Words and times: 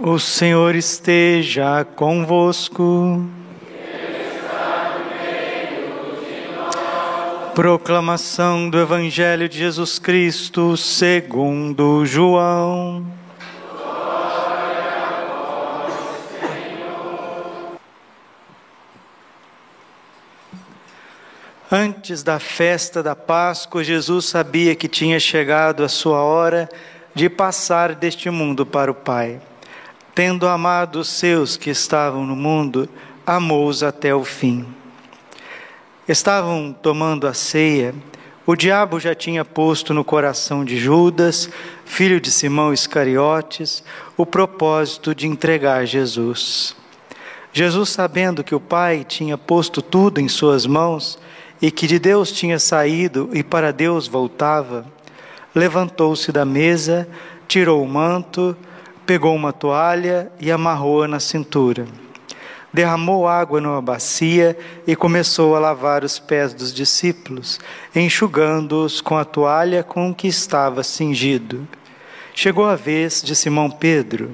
O 0.00 0.18
Senhor 0.18 0.74
esteja 0.74 1.84
convosco. 1.84 3.24
Proclamação 7.54 8.68
do 8.68 8.78
Evangelho 8.78 9.48
de 9.48 9.58
Jesus 9.58 9.98
Cristo 9.98 10.76
segundo 10.76 12.04
João. 12.04 13.06
Antes 21.70 22.22
da 22.22 22.38
festa 22.38 23.02
da 23.02 23.16
Páscoa, 23.16 23.82
Jesus 23.82 24.26
sabia 24.26 24.74
que 24.74 24.88
tinha 24.88 25.18
chegado 25.18 25.82
a 25.82 25.88
sua 25.88 26.22
hora 26.22 26.68
de 27.14 27.28
passar 27.28 27.94
deste 27.94 28.28
mundo 28.30 28.66
para 28.66 28.90
o 28.90 28.94
Pai. 28.94 29.40
Tendo 30.14 30.46
amado 30.46 31.00
os 31.00 31.08
seus 31.08 31.56
que 31.56 31.70
estavam 31.70 32.24
no 32.24 32.36
mundo, 32.36 32.88
amou-os 33.26 33.82
até 33.82 34.14
o 34.14 34.22
fim. 34.22 34.64
Estavam 36.06 36.72
tomando 36.72 37.26
a 37.26 37.34
ceia, 37.34 37.92
o 38.46 38.54
diabo 38.54 39.00
já 39.00 39.12
tinha 39.12 39.44
posto 39.44 39.92
no 39.92 40.04
coração 40.04 40.64
de 40.64 40.76
Judas, 40.76 41.50
filho 41.84 42.20
de 42.20 42.30
Simão 42.30 42.72
Iscariotes, 42.72 43.82
o 44.16 44.24
propósito 44.24 45.14
de 45.14 45.26
entregar 45.26 45.84
Jesus. 45.84 46.76
Jesus, 47.52 47.88
sabendo 47.88 48.44
que 48.44 48.54
o 48.54 48.60
Pai 48.60 49.02
tinha 49.02 49.36
posto 49.36 49.82
tudo 49.82 50.20
em 50.20 50.28
suas 50.28 50.64
mãos, 50.64 51.18
e 51.60 51.70
que 51.70 51.86
de 51.86 51.98
Deus 51.98 52.30
tinha 52.30 52.58
saído 52.58 53.30
e 53.32 53.42
para 53.42 53.72
Deus 53.72 54.06
voltava, 54.06 54.84
levantou-se 55.54 56.30
da 56.30 56.44
mesa, 56.44 57.08
tirou 57.48 57.82
o 57.82 57.88
manto, 57.88 58.56
pegou 59.06 59.34
uma 59.34 59.52
toalha 59.52 60.30
e 60.40 60.50
amarrou-a 60.50 61.06
na 61.06 61.20
cintura. 61.20 61.86
Derramou 62.72 63.28
água 63.28 63.60
numa 63.60 63.80
bacia 63.80 64.58
e 64.86 64.96
começou 64.96 65.54
a 65.54 65.60
lavar 65.60 66.02
os 66.02 66.18
pés 66.18 66.52
dos 66.52 66.74
discípulos, 66.74 67.60
enxugando-os 67.94 69.00
com 69.00 69.16
a 69.16 69.24
toalha 69.24 69.84
com 69.84 70.12
que 70.12 70.26
estava 70.26 70.82
cingido. 70.82 71.68
Chegou 72.34 72.66
a 72.66 72.74
vez 72.74 73.22
de 73.22 73.36
Simão 73.36 73.70
Pedro. 73.70 74.32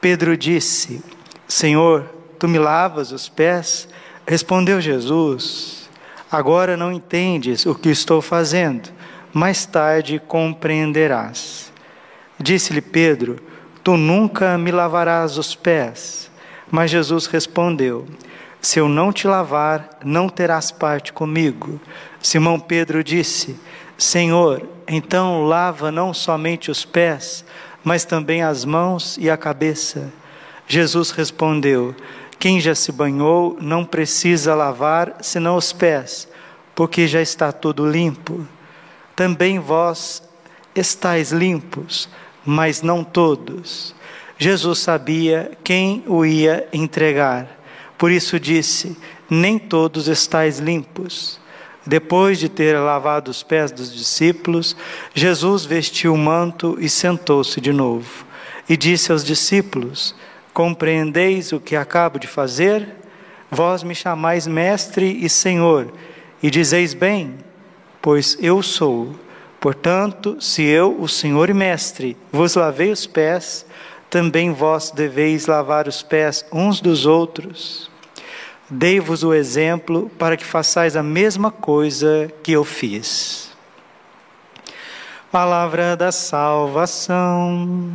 Pedro 0.00 0.36
disse: 0.36 1.02
Senhor, 1.48 2.08
tu 2.38 2.46
me 2.46 2.60
lavas 2.60 3.10
os 3.10 3.28
pés? 3.28 3.88
Respondeu 4.24 4.80
Jesus: 4.80 5.90
Agora 6.30 6.76
não 6.76 6.92
entendes 6.92 7.66
o 7.66 7.74
que 7.74 7.88
estou 7.88 8.22
fazendo, 8.22 8.88
mais 9.32 9.66
tarde 9.66 10.22
compreenderás. 10.28 11.72
Disse-lhe 12.38 12.80
Pedro: 12.80 13.53
Tu 13.84 13.96
nunca 13.96 14.58
me 14.58 14.72
lavarás 14.72 15.38
os 15.38 15.54
pés. 15.54 16.30
Mas 16.70 16.90
Jesus 16.90 17.26
respondeu: 17.26 18.06
Se 18.60 18.80
eu 18.80 18.88
não 18.88 19.12
te 19.12 19.28
lavar, 19.28 19.90
não 20.04 20.28
terás 20.28 20.72
parte 20.72 21.12
comigo. 21.12 21.80
Simão 22.20 22.58
Pedro 22.58 23.04
disse: 23.04 23.56
Senhor, 23.96 24.66
então 24.88 25.44
lava 25.44 25.92
não 25.92 26.12
somente 26.12 26.70
os 26.70 26.84
pés, 26.84 27.44
mas 27.84 28.04
também 28.04 28.42
as 28.42 28.64
mãos 28.64 29.16
e 29.18 29.30
a 29.30 29.36
cabeça. 29.36 30.12
Jesus 30.66 31.10
respondeu: 31.10 31.94
quem 32.44 32.60
já 32.60 32.74
se 32.74 32.92
banhou 32.92 33.56
não 33.58 33.86
precisa 33.86 34.54
lavar 34.54 35.16
senão 35.22 35.56
os 35.56 35.72
pés, 35.72 36.28
porque 36.74 37.08
já 37.08 37.22
está 37.22 37.50
tudo 37.50 37.90
limpo. 37.90 38.46
Também 39.16 39.58
vós 39.58 40.22
estáis 40.74 41.32
limpos, 41.32 42.06
mas 42.44 42.82
não 42.82 43.02
todos. 43.02 43.94
Jesus 44.38 44.80
sabia 44.80 45.52
quem 45.62 46.02
o 46.06 46.24
ia 46.24 46.68
entregar, 46.72 47.48
por 47.96 48.10
isso 48.10 48.38
disse: 48.38 48.96
Nem 49.30 49.58
todos 49.58 50.08
estáis 50.08 50.58
limpos. 50.58 51.40
Depois 51.86 52.38
de 52.38 52.48
ter 52.48 52.78
lavado 52.78 53.30
os 53.30 53.42
pés 53.42 53.70
dos 53.70 53.94
discípulos, 53.94 54.74
Jesus 55.14 55.66
vestiu 55.66 56.14
o 56.14 56.18
manto 56.18 56.78
e 56.80 56.88
sentou-se 56.88 57.60
de 57.60 57.72
novo. 57.72 58.24
E 58.68 58.76
disse 58.76 59.12
aos 59.12 59.24
discípulos: 59.24 60.14
Compreendeis 60.52 61.52
o 61.52 61.60
que 61.60 61.76
acabo 61.76 62.18
de 62.18 62.26
fazer? 62.26 62.88
Vós 63.50 63.82
me 63.82 63.94
chamais 63.94 64.46
Mestre 64.46 65.24
e 65.24 65.28
Senhor, 65.28 65.92
e 66.42 66.50
dizeis 66.50 66.94
bem, 66.94 67.34
pois 68.00 68.36
eu 68.40 68.62
sou. 68.62 69.14
Portanto, 69.64 70.36
se 70.42 70.62
eu, 70.62 70.94
o 71.00 71.08
Senhor 71.08 71.48
e 71.48 71.54
Mestre, 71.54 72.18
vos 72.30 72.54
lavei 72.54 72.92
os 72.92 73.06
pés, 73.06 73.64
também 74.10 74.52
vós 74.52 74.90
deveis 74.90 75.46
lavar 75.46 75.88
os 75.88 76.02
pés 76.02 76.44
uns 76.52 76.82
dos 76.82 77.06
outros. 77.06 77.90
Dei-vos 78.68 79.24
o 79.24 79.32
exemplo 79.32 80.10
para 80.18 80.36
que 80.36 80.44
façais 80.44 80.96
a 80.96 81.02
mesma 81.02 81.50
coisa 81.50 82.30
que 82.42 82.52
eu 82.52 82.62
fiz. 82.62 83.52
Palavra 85.32 85.96
da 85.96 86.12
salvação. 86.12 87.90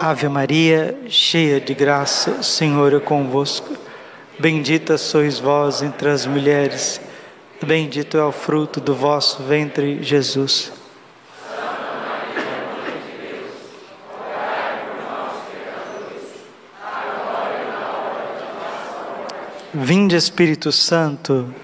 Ave 0.00 0.28
Maria, 0.28 0.98
cheia 1.08 1.60
de 1.60 1.72
graça, 1.72 2.32
o 2.32 2.42
Senhor 2.42 2.92
é 2.94 2.98
convosco. 2.98 3.76
Bendita 4.40 4.98
sois 4.98 5.38
vós 5.38 5.82
entre 5.82 6.08
as 6.08 6.26
mulheres, 6.26 7.00
bendito 7.64 8.16
é 8.16 8.24
o 8.24 8.32
fruto 8.32 8.80
do 8.80 8.94
vosso 8.94 9.42
ventre, 9.42 10.02
Jesus. 10.02 10.72
Vinde 19.72 20.16
Espírito 20.16 20.72
Santo. 20.72 21.54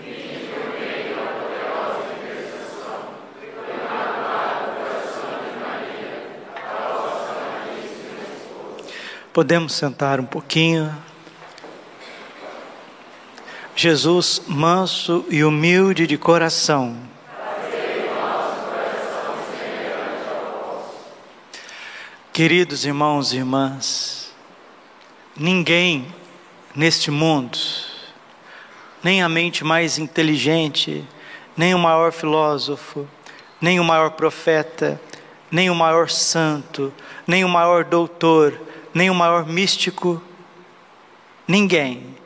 Podemos 9.32 9.72
sentar 9.72 10.20
um 10.20 10.26
pouquinho. 10.26 10.94
Jesus, 13.82 14.40
manso 14.46 15.24
e 15.28 15.42
humilde 15.42 16.06
de 16.06 16.16
coração. 16.16 16.96
Queridos 22.32 22.84
irmãos 22.84 23.32
e 23.32 23.38
irmãs, 23.38 24.32
ninguém 25.36 26.06
neste 26.76 27.10
mundo, 27.10 27.58
nem 29.02 29.20
a 29.20 29.28
mente 29.28 29.64
mais 29.64 29.98
inteligente, 29.98 31.04
nem 31.56 31.74
o 31.74 31.78
maior 31.80 32.12
filósofo, 32.12 33.04
nem 33.60 33.80
o 33.80 33.84
maior 33.84 34.12
profeta, 34.12 35.00
nem 35.50 35.70
o 35.70 35.74
maior 35.74 36.08
santo, 36.08 36.92
nem 37.26 37.44
o 37.44 37.48
maior 37.48 37.82
doutor, 37.82 38.60
nem 38.94 39.10
o 39.10 39.14
maior 39.14 39.44
místico, 39.44 40.22
ninguém, 41.48 42.21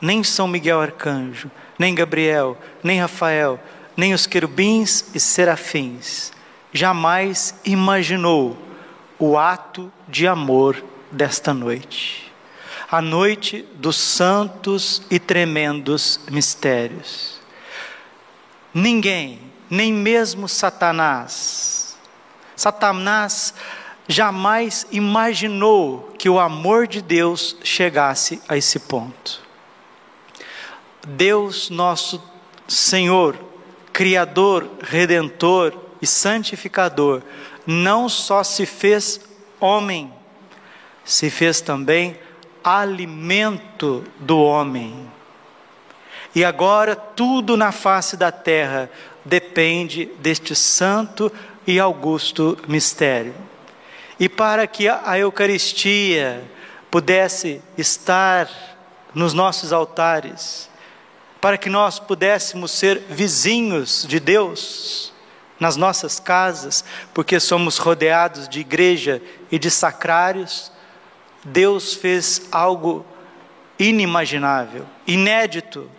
nem 0.00 0.24
São 0.24 0.48
Miguel 0.48 0.80
Arcanjo, 0.80 1.50
nem 1.78 1.94
Gabriel, 1.94 2.56
nem 2.82 3.00
Rafael, 3.00 3.60
nem 3.96 4.14
os 4.14 4.26
querubins 4.26 5.04
e 5.14 5.20
serafins, 5.20 6.32
jamais 6.72 7.54
imaginou 7.64 8.56
o 9.18 9.36
ato 9.36 9.92
de 10.08 10.26
amor 10.26 10.82
desta 11.10 11.52
noite. 11.52 12.32
A 12.90 13.00
noite 13.00 13.66
dos 13.74 13.96
santos 13.96 15.02
e 15.10 15.18
tremendos 15.18 16.20
mistérios. 16.30 17.40
Ninguém, 18.72 19.40
nem 19.68 19.92
mesmo 19.92 20.48
Satanás, 20.48 21.80
Satanás 22.60 23.54
jamais 24.06 24.86
imaginou 24.92 26.12
que 26.18 26.28
o 26.28 26.38
amor 26.38 26.86
de 26.86 27.00
Deus 27.00 27.56
chegasse 27.64 28.42
a 28.46 28.54
esse 28.54 28.78
ponto. 28.80 29.40
Deus, 31.06 31.70
nosso 31.70 32.22
Senhor, 32.68 33.36
Criador, 33.92 34.68
Redentor 34.82 35.76
e 36.00 36.06
Santificador, 36.06 37.22
não 37.66 38.08
só 38.08 38.42
se 38.42 38.64
fez 38.64 39.20
homem, 39.58 40.12
se 41.04 41.30
fez 41.30 41.60
também 41.60 42.16
alimento 42.62 44.04
do 44.18 44.40
homem. 44.40 45.10
E 46.34 46.44
agora 46.44 46.94
tudo 46.94 47.56
na 47.56 47.72
face 47.72 48.16
da 48.16 48.30
terra 48.30 48.88
depende 49.24 50.06
deste 50.20 50.54
santo 50.54 51.30
e 51.66 51.80
augusto 51.80 52.56
mistério. 52.68 53.34
E 54.18 54.28
para 54.28 54.66
que 54.66 54.88
a 54.88 55.18
Eucaristia 55.18 56.44
pudesse 56.90 57.60
estar 57.76 58.48
nos 59.14 59.32
nossos 59.34 59.72
altares, 59.72 60.69
para 61.40 61.56
que 61.56 61.70
nós 61.70 61.98
pudéssemos 61.98 62.70
ser 62.70 62.98
vizinhos 63.08 64.04
de 64.08 64.20
Deus, 64.20 65.12
nas 65.60 65.76
nossas 65.76 66.18
casas, 66.18 66.82
porque 67.12 67.38
somos 67.38 67.76
rodeados 67.76 68.48
de 68.48 68.60
igreja 68.60 69.20
e 69.52 69.58
de 69.58 69.70
sacrários, 69.70 70.72
Deus 71.44 71.94
fez 71.94 72.48
algo 72.50 73.04
inimaginável, 73.78 74.86
inédito. 75.06 75.90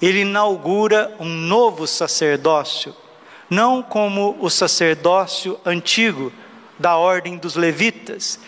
Ele 0.00 0.20
inaugura 0.20 1.12
um 1.18 1.28
novo 1.28 1.84
sacerdócio, 1.86 2.94
não 3.50 3.82
como 3.82 4.36
o 4.40 4.48
sacerdócio 4.48 5.58
antigo 5.66 6.32
da 6.78 6.96
ordem 6.96 7.36
dos 7.36 7.56
levitas, 7.56 8.38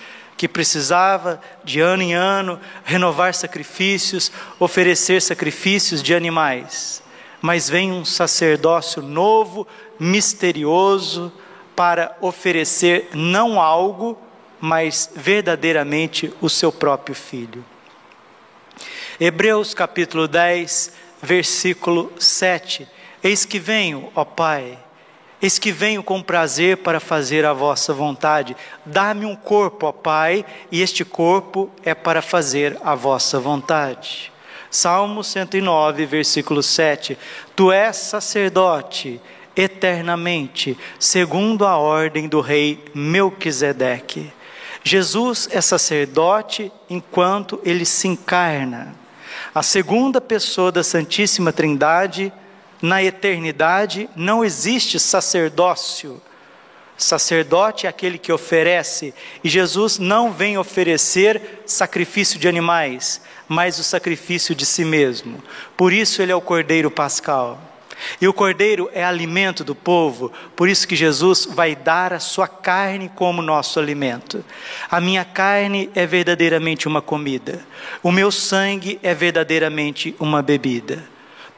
que 0.41 0.49
precisava 0.49 1.39
de 1.63 1.81
ano 1.81 2.03
em 2.03 2.15
ano 2.15 2.59
renovar 2.83 3.35
sacrifícios, 3.35 4.33
oferecer 4.59 5.21
sacrifícios 5.21 6.03
de 6.03 6.15
animais. 6.15 7.03
Mas 7.43 7.69
vem 7.69 7.93
um 7.93 8.07
sacerdócio 8.07 9.03
novo, 9.03 9.69
misterioso, 9.99 11.31
para 11.77 12.17
oferecer 12.23 13.11
não 13.13 13.61
algo, 13.61 14.19
mas 14.59 15.11
verdadeiramente 15.15 16.33
o 16.41 16.49
seu 16.49 16.73
próprio 16.73 17.15
filho. 17.15 17.63
Hebreus 19.21 19.75
capítulo 19.75 20.27
10, 20.27 20.91
versículo 21.21 22.11
7. 22.19 22.89
Eis 23.23 23.45
que 23.45 23.59
venho, 23.59 24.11
ó 24.15 24.25
Pai, 24.25 24.79
eis 25.41 25.59
que 25.59 25.73
venho 25.73 26.03
com 26.03 26.23
prazer 26.23 26.79
para 26.79 27.01
fazer 27.01 27.45
a 27.45 27.53
vossa 27.53 27.93
vontade. 27.93 28.57
Dá-me 28.85 29.25
um 29.25 29.35
corpo, 29.35 29.87
ó 29.87 29.93
Pai, 29.93 30.45
e 30.71 30.83
este 30.83 31.05
corpo 31.05 31.71
é 31.85 31.95
para 31.95 32.21
fazer 32.21 32.77
a 32.83 32.95
vossa 32.95 33.41
vontade. 33.41 34.33
Salmo 34.71 35.25
109, 35.25 36.07
versículo 36.07 36.63
7. 36.63 37.19
Tu 37.57 37.73
és 37.73 37.97
sacerdote 37.97 39.21
eternamente, 39.57 40.79
segundo 40.99 41.67
a 41.67 41.77
ordem 41.77 42.29
do 42.29 42.41
rei 42.41 42.85
Melquisedeque. 42.95 44.33
Jesus 44.83 45.49
é 45.51 45.61
sacerdote 45.61 46.73
enquanto 46.89 47.61
ele 47.65 47.85
se 47.85 48.09
encarna. 48.09 48.95
A 49.55 49.63
segunda 49.63 50.21
pessoa 50.21 50.71
da 50.71 50.83
Santíssima 50.83 51.53
Trindade, 51.53 52.33
na 52.81 53.03
eternidade, 53.03 54.09
não 54.17 54.45
existe 54.45 54.99
sacerdócio. 54.99 56.21
Sacerdote 56.97 57.87
é 57.87 57.89
aquele 57.89 58.19
que 58.19 58.31
oferece, 58.31 59.15
e 59.43 59.49
Jesus 59.49 59.99
não 59.99 60.33
vem 60.33 60.59
oferecer 60.59 61.63
sacrifício 61.65 62.39
de 62.39 62.47
animais, 62.47 63.23
mas 63.49 63.79
o 63.79 63.85
sacrifício 63.85 64.55
de 64.55 64.67
si 64.67 64.85
mesmo. 64.85 65.43
Por 65.77 65.93
isso 65.93 66.21
ele 66.21 66.33
é 66.33 66.37
o 66.37 66.43
Cordeiro 66.43 66.91
Pascal. 66.91 67.59
E 68.21 68.27
o 68.27 68.33
cordeiro 68.33 68.91
é 68.93 69.05
alimento 69.05 69.63
do 69.63 69.75
povo, 69.75 70.33
por 70.57 70.69
isso 70.69 70.89
que 70.89 70.97
Jesus 70.97 71.47
vai 71.47 71.77
dar 71.77 72.13
a 72.13 72.19
sua 72.19 72.49
carne 72.49 73.11
como 73.15 73.43
nosso 73.43 73.79
alimento. 73.79 74.45
A 74.91 75.01
minha 75.01 75.25
carne 75.25 75.91
é 75.95 76.07
verdadeiramente 76.07 76.89
uma 76.89 77.03
comida, 77.03 77.65
o 78.03 78.11
meu 78.11 78.31
sangue 78.31 78.99
é 79.03 79.15
verdadeiramente 79.15 80.15
uma 80.19 80.43
bebida. 80.43 81.05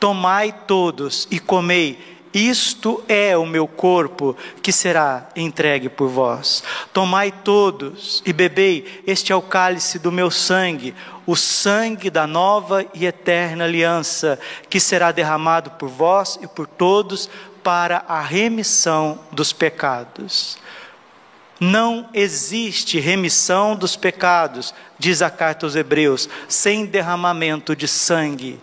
Tomai 0.02 0.52
todos 0.66 1.28
e 1.30 1.38
comei 1.38 1.96
isto 2.34 3.04
é 3.06 3.36
o 3.36 3.46
meu 3.46 3.68
corpo 3.68 4.36
que 4.60 4.72
será 4.72 5.28
entregue 5.36 5.88
por 5.88 6.08
vós. 6.08 6.64
Tomai 6.92 7.30
todos 7.30 8.20
e 8.26 8.32
bebei, 8.32 9.02
este 9.06 9.32
é 9.32 9.36
o 9.36 9.40
cálice 9.40 10.00
do 10.00 10.10
meu 10.10 10.28
sangue, 10.28 10.92
o 11.24 11.36
sangue 11.36 12.10
da 12.10 12.26
nova 12.26 12.84
e 12.92 13.06
eterna 13.06 13.62
aliança, 13.62 14.40
que 14.68 14.80
será 14.80 15.12
derramado 15.12 15.70
por 15.72 15.88
vós 15.88 16.36
e 16.42 16.48
por 16.48 16.66
todos 16.66 17.30
para 17.62 18.02
a 18.08 18.20
remissão 18.20 19.20
dos 19.30 19.52
pecados. 19.52 20.58
Não 21.60 22.08
existe 22.12 22.98
remissão 22.98 23.76
dos 23.76 23.94
pecados, 23.94 24.74
diz 24.98 25.22
a 25.22 25.30
carta 25.30 25.64
aos 25.64 25.76
Hebreus, 25.76 26.28
sem 26.48 26.86
derramamento 26.86 27.76
de 27.76 27.86
sangue. 27.86 28.58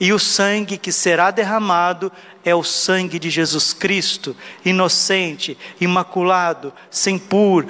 E 0.00 0.12
o 0.12 0.18
sangue 0.18 0.76
que 0.76 0.90
será 0.90 1.30
derramado 1.30 2.10
é 2.44 2.54
o 2.54 2.62
sangue 2.64 3.18
de 3.18 3.30
Jesus 3.30 3.72
Cristo, 3.72 4.36
inocente, 4.64 5.56
imaculado, 5.80 6.72
sem 6.90 7.18
puro, 7.18 7.68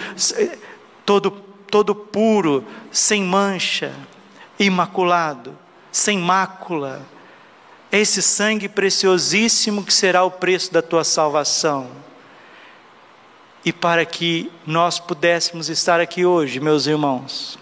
todo, 1.05 1.31
todo 1.71 1.95
puro, 1.95 2.65
sem 2.91 3.23
mancha, 3.23 3.95
imaculado, 4.59 5.57
sem 5.93 6.19
mácula. 6.19 7.03
Esse 7.93 8.23
sangue 8.23 8.69
preciosíssimo 8.69 9.85
que 9.85 9.93
será 9.93 10.25
o 10.25 10.31
preço 10.31 10.73
da 10.73 10.83
tua 10.83 11.05
salvação. 11.05 11.89
E 13.65 13.73
para 13.73 14.05
que 14.05 14.51
nós 14.67 14.99
pudéssemos 14.99 15.69
estar 15.69 16.01
aqui 16.01 16.27
hoje, 16.27 16.61
meus 16.61 16.87
irmãos, 16.87 17.59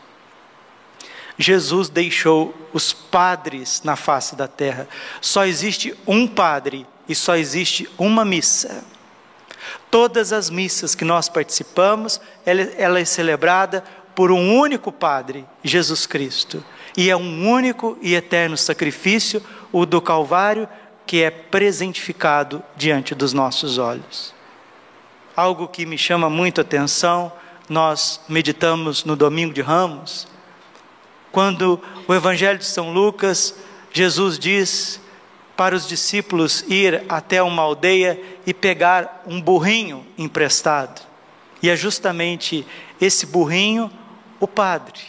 Jesus 1.42 1.88
deixou 1.88 2.54
os 2.72 2.92
padres 2.92 3.82
na 3.84 3.96
face 3.96 4.36
da 4.36 4.46
terra. 4.46 4.88
Só 5.20 5.44
existe 5.44 5.94
um 6.06 6.26
padre 6.26 6.86
e 7.08 7.14
só 7.14 7.36
existe 7.36 7.88
uma 7.98 8.24
missa. 8.24 8.84
Todas 9.90 10.32
as 10.32 10.48
missas 10.48 10.94
que 10.94 11.04
nós 11.04 11.28
participamos, 11.28 12.20
ela, 12.46 12.62
ela 12.78 13.00
é 13.00 13.04
celebrada 13.04 13.84
por 14.14 14.30
um 14.30 14.56
único 14.56 14.92
Padre, 14.92 15.44
Jesus 15.62 16.06
Cristo. 16.06 16.64
E 16.96 17.10
é 17.10 17.16
um 17.16 17.48
único 17.50 17.98
e 18.00 18.14
eterno 18.14 18.56
sacrifício, 18.56 19.42
o 19.72 19.84
do 19.84 20.00
Calvário, 20.00 20.68
que 21.06 21.22
é 21.22 21.30
presentificado 21.30 22.62
diante 22.76 23.14
dos 23.14 23.32
nossos 23.32 23.78
olhos. 23.78 24.34
Algo 25.34 25.68
que 25.68 25.86
me 25.86 25.98
chama 25.98 26.30
muito 26.30 26.60
a 26.60 26.62
atenção, 26.62 27.32
nós 27.68 28.20
meditamos 28.28 29.04
no 29.04 29.16
domingo 29.16 29.54
de 29.54 29.62
Ramos, 29.62 30.26
quando 31.32 31.80
o 32.06 32.14
Evangelho 32.14 32.58
de 32.58 32.66
São 32.66 32.92
Lucas, 32.92 33.54
Jesus 33.90 34.38
diz 34.38 35.00
para 35.56 35.74
os 35.74 35.88
discípulos 35.88 36.64
ir 36.68 37.04
até 37.08 37.42
uma 37.42 37.62
aldeia 37.62 38.20
e 38.46 38.52
pegar 38.52 39.22
um 39.26 39.40
burrinho 39.40 40.06
emprestado. 40.16 41.00
E 41.62 41.70
é 41.70 41.76
justamente 41.76 42.66
esse 43.00 43.26
burrinho 43.26 43.90
o 44.38 44.46
padre. 44.46 45.00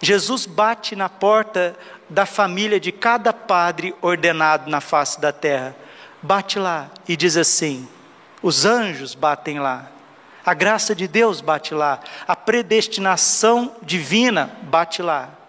Jesus 0.00 0.44
bate 0.46 0.96
na 0.96 1.08
porta 1.08 1.76
da 2.08 2.26
família 2.26 2.80
de 2.80 2.92
cada 2.92 3.32
padre 3.32 3.94
ordenado 4.02 4.70
na 4.70 4.80
face 4.80 5.20
da 5.20 5.32
terra. 5.32 5.74
Bate 6.22 6.58
lá 6.58 6.90
e 7.06 7.16
diz 7.16 7.36
assim: 7.36 7.88
os 8.42 8.64
anjos 8.64 9.14
batem 9.14 9.58
lá, 9.60 9.90
a 10.44 10.54
graça 10.54 10.94
de 10.94 11.06
Deus 11.06 11.40
bate 11.40 11.74
lá, 11.74 12.00
a 12.26 12.34
predestinação 12.34 13.74
divina 13.82 14.50
bate 14.62 15.02
lá. 15.02 15.43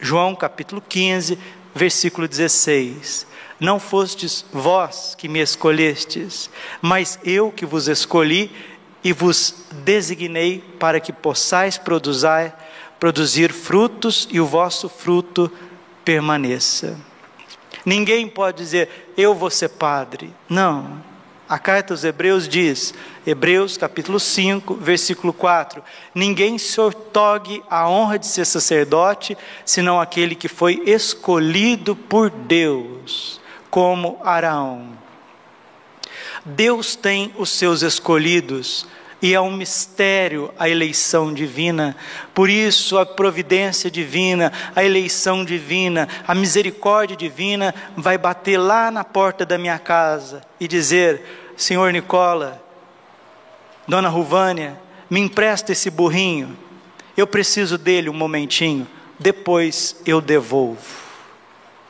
João 0.00 0.34
capítulo 0.34 0.82
15, 0.86 1.38
versículo 1.74 2.28
16. 2.28 3.26
Não 3.58 3.80
fostes 3.80 4.44
vós 4.52 5.14
que 5.16 5.28
me 5.28 5.40
escolhestes, 5.40 6.48
mas 6.80 7.18
eu 7.24 7.50
que 7.50 7.66
vos 7.66 7.88
escolhi 7.88 8.50
e 9.02 9.12
vos 9.12 9.66
designei 9.84 10.62
para 10.78 11.00
que 11.00 11.12
possais 11.12 11.76
produzir, 11.76 12.52
produzir 13.00 13.52
frutos 13.52 14.28
e 14.30 14.40
o 14.40 14.46
vosso 14.46 14.88
fruto 14.88 15.50
permaneça. 16.04 16.96
Ninguém 17.84 18.28
pode 18.28 18.58
dizer, 18.58 19.12
eu 19.16 19.34
vou 19.34 19.50
ser 19.50 19.70
padre. 19.70 20.32
Não. 20.48 21.07
A 21.48 21.58
carta 21.58 21.94
aos 21.94 22.04
Hebreus 22.04 22.46
diz, 22.46 22.92
Hebreus 23.26 23.78
capítulo 23.78 24.20
5, 24.20 24.74
versículo 24.74 25.32
4: 25.32 25.82
Ninguém 26.14 26.58
se 26.58 26.78
ortogue 26.78 27.62
a 27.70 27.88
honra 27.88 28.18
de 28.18 28.26
ser 28.26 28.44
sacerdote, 28.44 29.36
senão 29.64 29.98
aquele 29.98 30.34
que 30.34 30.46
foi 30.46 30.82
escolhido 30.84 31.96
por 31.96 32.28
Deus, 32.28 33.40
como 33.70 34.20
Araão. 34.22 34.90
Deus 36.44 36.94
tem 36.94 37.32
os 37.38 37.48
seus 37.48 37.80
escolhidos, 37.80 38.86
e 39.20 39.34
é 39.34 39.40
um 39.40 39.52
mistério 39.52 40.52
a 40.58 40.68
eleição 40.68 41.32
divina. 41.34 41.96
Por 42.32 42.48
isso, 42.48 42.98
a 42.98 43.04
providência 43.04 43.90
divina, 43.90 44.52
a 44.74 44.84
eleição 44.84 45.44
divina, 45.44 46.08
a 46.26 46.34
misericórdia 46.34 47.16
divina 47.16 47.74
vai 47.96 48.16
bater 48.16 48.58
lá 48.58 48.90
na 48.90 49.04
porta 49.04 49.44
da 49.44 49.58
minha 49.58 49.78
casa 49.78 50.42
e 50.60 50.68
dizer: 50.68 51.22
Senhor 51.56 51.92
Nicola, 51.92 52.62
Dona 53.86 54.08
Ruvânia, 54.08 54.78
me 55.10 55.20
empresta 55.20 55.72
esse 55.72 55.90
burrinho, 55.90 56.56
eu 57.16 57.26
preciso 57.26 57.76
dele 57.76 58.08
um 58.08 58.14
momentinho, 58.14 58.86
depois 59.18 59.96
eu 60.06 60.20
devolvo. 60.20 61.08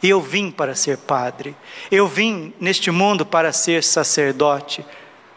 Eu 0.00 0.20
vim 0.20 0.50
para 0.50 0.76
ser 0.76 0.96
padre, 0.96 1.56
eu 1.90 2.06
vim 2.06 2.54
neste 2.60 2.88
mundo 2.90 3.26
para 3.26 3.52
ser 3.52 3.82
sacerdote. 3.82 4.84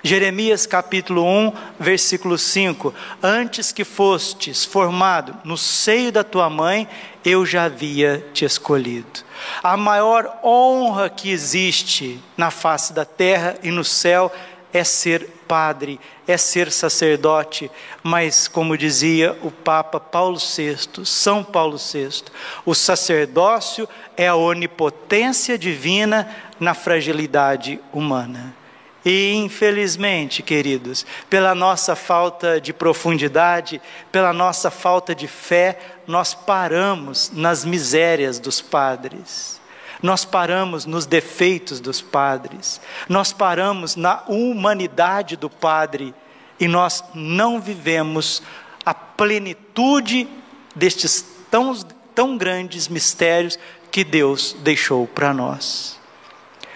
Jeremias 0.04 0.66
capítulo 0.66 1.24
1, 1.24 1.54
versículo 1.80 2.38
5: 2.38 2.94
Antes 3.22 3.72
que 3.72 3.84
fostes 3.84 4.66
formado 4.66 5.36
no 5.44 5.56
seio 5.58 6.12
da 6.12 6.24
tua 6.24 6.50
mãe, 6.50 6.88
eu 7.24 7.46
já 7.46 7.66
havia 7.66 8.26
te 8.34 8.44
escolhido. 8.44 9.22
A 9.62 9.78
maior 9.78 10.40
honra 10.44 11.08
que 11.08 11.30
existe 11.30 12.20
na 12.36 12.50
face 12.50 12.94
da 12.94 13.06
terra 13.06 13.58
e 13.62 13.70
no 13.70 13.84
céu 13.84 14.32
é 14.74 14.84
ser 14.84 15.30
padre, 15.48 16.00
é 16.28 16.38
ser 16.38 16.72
sacerdote, 16.72 17.70
mas, 18.02 18.48
como 18.48 18.78
dizia 18.78 19.38
o 19.44 19.52
Papa 19.52 20.00
Paulo 20.00 20.38
VI, 20.40 20.78
São 21.06 21.44
Paulo 21.44 21.78
VI, 21.78 22.24
o 22.66 22.74
sacerdócio 22.74 23.88
é 24.16 24.28
a 24.28 24.36
onipotência 24.36 25.58
divina 25.60 26.28
na 26.60 26.74
fragilidade 26.74 27.80
humana. 27.92 28.61
E 29.04 29.34
infelizmente, 29.34 30.44
queridos, 30.44 31.06
pela 31.30 31.56
nossa 31.56 31.96
falta 31.96 32.62
de 32.62 32.72
profundidade, 32.72 33.82
pela 34.12 34.32
nossa 34.32 34.70
falta 34.70 35.16
de 35.16 35.28
fé, 35.28 35.80
nós 36.06 36.34
paramos 36.34 37.32
nas 37.34 37.66
misérias 37.66 38.38
dos 38.38 38.62
padres. 38.62 39.60
Nós 40.04 40.26
paramos 40.26 40.86
nos 40.86 41.06
defeitos 41.06 41.80
dos 41.80 42.02
padres, 42.02 42.82
nós 43.08 43.32
paramos 43.32 43.96
na 43.96 44.24
humanidade 44.28 45.36
do 45.36 45.48
padre 45.48 46.14
e 46.60 46.68
nós 46.68 47.04
não 47.14 47.62
vivemos 47.62 48.42
a 48.84 48.96
plenitude 48.96 50.28
destes 50.76 51.24
tão, 51.52 51.76
tão 52.16 52.36
grandes 52.36 52.88
mistérios 52.88 53.60
que 53.92 54.04
Deus 54.04 54.56
deixou 54.60 55.06
para 55.06 55.34
nós. 55.34 56.00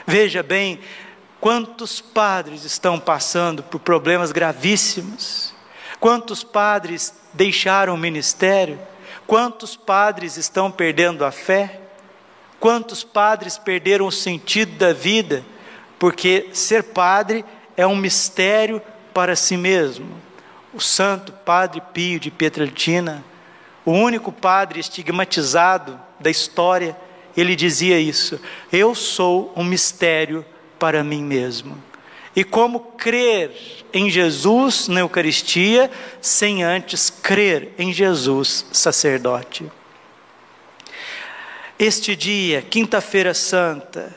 Veja 0.05 0.43
bem, 0.43 0.79
quantos 1.45 2.01
padres 2.01 2.63
estão 2.63 2.99
passando 2.99 3.61
por 3.61 3.77
problemas 3.77 4.31
gravíssimos, 4.31 5.53
quantos 5.99 6.43
padres 6.43 7.13
deixaram 7.35 7.93
o 7.93 7.97
ministério, 7.99 8.79
quantos 9.27 9.75
padres 9.75 10.37
estão 10.37 10.71
perdendo 10.71 11.23
a 11.23 11.29
fé. 11.29 11.81
Quantos 12.59 13.03
padres 13.03 13.59
perderam 13.59 14.07
o 14.07 14.11
sentido 14.11 14.75
da 14.79 14.91
vida, 14.91 15.45
porque 15.99 16.49
ser 16.51 16.81
padre 16.81 17.45
é 17.77 17.85
um 17.85 17.95
mistério 17.95 18.81
para 19.13 19.35
si 19.35 19.55
mesmo. 19.55 20.19
O 20.73 20.79
santo 20.79 21.31
Padre 21.31 21.79
Pio 21.93 22.19
de 22.19 22.31
Pietrelcina, 22.31 23.23
o 23.85 23.91
único 23.91 24.31
padre 24.31 24.79
estigmatizado 24.79 25.99
da 26.19 26.31
história, 26.31 26.97
ele 27.37 27.55
dizia 27.55 27.99
isso: 27.99 28.41
Eu 28.71 28.95
sou 28.95 29.53
um 29.55 29.63
mistério 29.63 30.43
para 30.79 31.03
mim 31.03 31.23
mesmo. 31.23 31.81
E 32.35 32.43
como 32.43 32.79
crer 32.79 33.51
em 33.93 34.09
Jesus 34.09 34.87
na 34.89 34.99
Eucaristia 34.99 35.89
sem 36.21 36.63
antes 36.63 37.09
crer 37.09 37.73
em 37.77 37.93
Jesus 37.93 38.65
sacerdote? 38.73 39.71
Este 41.79 42.15
dia, 42.15 42.61
quinta-feira 42.61 43.33
santa, 43.33 44.13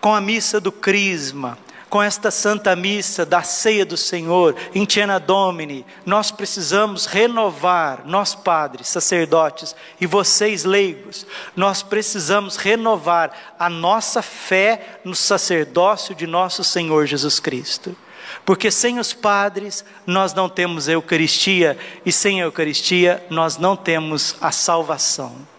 com 0.00 0.14
a 0.14 0.20
missa 0.20 0.60
do 0.60 0.72
Crisma, 0.72 1.58
com 1.92 2.02
esta 2.02 2.30
santa 2.30 2.74
missa 2.74 3.26
da 3.26 3.42
ceia 3.42 3.84
do 3.84 3.98
Senhor, 3.98 4.56
em 4.74 4.82
Tiena 4.86 5.20
Domini, 5.20 5.84
nós 6.06 6.30
precisamos 6.30 7.04
renovar, 7.04 8.04
nós 8.06 8.34
padres, 8.34 8.88
sacerdotes 8.88 9.76
e 10.00 10.06
vocês 10.06 10.64
leigos, 10.64 11.26
nós 11.54 11.82
precisamos 11.82 12.56
renovar 12.56 13.54
a 13.58 13.68
nossa 13.68 14.22
fé 14.22 15.00
no 15.04 15.14
sacerdócio 15.14 16.14
de 16.14 16.26
nosso 16.26 16.64
Senhor 16.64 17.04
Jesus 17.04 17.38
Cristo. 17.38 17.94
Porque 18.42 18.70
sem 18.70 18.98
os 18.98 19.12
padres 19.12 19.84
nós 20.06 20.32
não 20.32 20.48
temos 20.48 20.88
a 20.88 20.92
Eucaristia 20.92 21.76
e 22.06 22.10
sem 22.10 22.40
a 22.40 22.46
Eucaristia 22.46 23.22
nós 23.28 23.58
não 23.58 23.76
temos 23.76 24.34
a 24.40 24.50
salvação. 24.50 25.51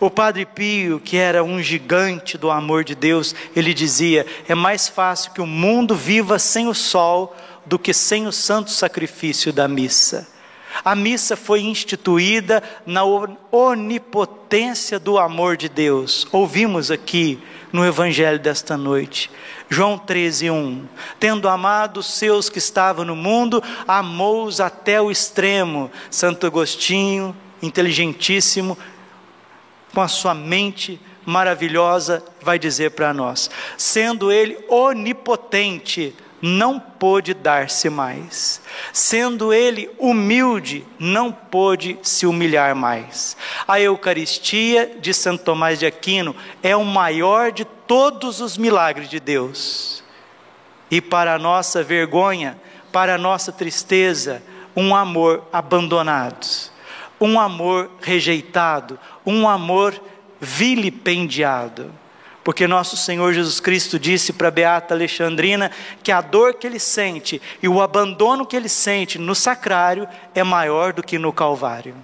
O 0.00 0.10
Padre 0.10 0.44
Pio, 0.44 1.00
que 1.00 1.16
era 1.16 1.42
um 1.42 1.62
gigante 1.62 2.36
do 2.36 2.50
amor 2.50 2.84
de 2.84 2.94
Deus, 2.94 3.34
ele 3.54 3.72
dizia: 3.72 4.26
é 4.48 4.54
mais 4.54 4.88
fácil 4.88 5.32
que 5.32 5.40
o 5.40 5.46
mundo 5.46 5.94
viva 5.94 6.38
sem 6.38 6.68
o 6.68 6.74
sol 6.74 7.34
do 7.64 7.78
que 7.78 7.92
sem 7.92 8.26
o 8.26 8.32
santo 8.32 8.70
sacrifício 8.70 9.52
da 9.52 9.66
missa. 9.66 10.28
A 10.84 10.94
missa 10.94 11.36
foi 11.36 11.62
instituída 11.62 12.62
na 12.84 13.02
onipotência 13.50 14.98
do 14.98 15.18
amor 15.18 15.56
de 15.56 15.68
Deus. 15.68 16.26
Ouvimos 16.30 16.90
aqui 16.90 17.40
no 17.72 17.84
Evangelho 17.84 18.38
desta 18.38 18.76
noite. 18.76 19.30
João 19.68 19.98
13, 19.98 20.50
1. 20.50 20.86
Tendo 21.18 21.48
amado 21.48 21.98
os 21.98 22.06
seus 22.06 22.48
que 22.48 22.58
estavam 22.58 23.04
no 23.04 23.16
mundo, 23.16 23.62
amou-os 23.88 24.60
até 24.60 25.00
o 25.00 25.10
extremo. 25.10 25.90
Santo 26.10 26.46
Agostinho, 26.46 27.34
inteligentíssimo, 27.62 28.78
com 29.96 30.02
a 30.02 30.08
sua 30.08 30.34
mente 30.34 31.00
maravilhosa, 31.24 32.22
vai 32.42 32.58
dizer 32.58 32.90
para 32.90 33.14
nós: 33.14 33.50
sendo 33.78 34.30
Ele 34.30 34.58
onipotente, 34.68 36.14
não 36.42 36.78
pôde 36.78 37.32
dar-se 37.32 37.88
mais. 37.88 38.60
Sendo 38.92 39.54
ele 39.54 39.88
humilde, 39.98 40.84
não 40.98 41.32
pôde 41.32 41.98
se 42.02 42.26
humilhar 42.26 42.76
mais. 42.76 43.38
A 43.66 43.80
Eucaristia 43.80 44.98
de 45.00 45.14
Santo 45.14 45.44
Tomás 45.44 45.78
de 45.78 45.86
Aquino 45.86 46.36
é 46.62 46.76
o 46.76 46.84
maior 46.84 47.50
de 47.50 47.64
todos 47.64 48.42
os 48.42 48.58
milagres 48.58 49.08
de 49.08 49.18
Deus. 49.18 50.04
E 50.90 51.00
para 51.00 51.34
a 51.34 51.38
nossa 51.38 51.82
vergonha, 51.82 52.60
para 52.92 53.14
a 53.14 53.18
nossa 53.18 53.50
tristeza, 53.50 54.42
um 54.76 54.94
amor 54.94 55.48
abandonado 55.50 56.75
um 57.20 57.38
amor 57.40 57.90
rejeitado, 58.00 58.98
um 59.24 59.48
amor 59.48 60.00
vilipendiado. 60.40 61.90
Porque 62.44 62.68
nosso 62.68 62.96
Senhor 62.96 63.32
Jesus 63.32 63.58
Cristo 63.58 63.98
disse 63.98 64.32
para 64.32 64.52
Beata 64.52 64.94
Alexandrina 64.94 65.70
que 66.02 66.12
a 66.12 66.20
dor 66.20 66.54
que 66.54 66.66
ele 66.66 66.78
sente 66.78 67.42
e 67.60 67.68
o 67.68 67.82
abandono 67.82 68.46
que 68.46 68.54
ele 68.54 68.68
sente 68.68 69.18
no 69.18 69.34
sacrário 69.34 70.08
é 70.32 70.44
maior 70.44 70.92
do 70.92 71.02
que 71.02 71.18
no 71.18 71.32
Calvário. 71.32 71.94